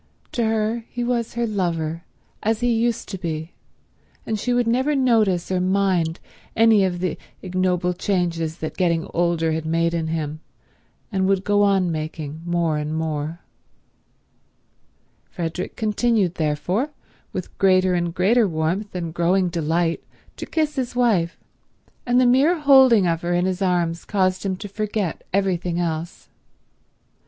[0.31, 2.03] To her he was her lover,
[2.41, 3.53] as he used to be;
[4.25, 6.19] and she would never notice or mind
[6.55, 10.39] any of the ignoble changes that getting older had made in him
[11.11, 13.41] and would go on making more and more.
[15.29, 16.89] Frederick continued, therefore,
[17.31, 20.03] with greater and greater warmth and growing delight
[20.35, 21.37] to kiss his wife,
[22.07, 26.27] and the mere holding of her in his arms caused him to forget everything else.